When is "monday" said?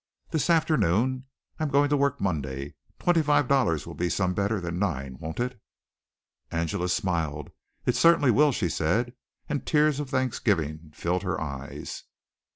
2.19-2.73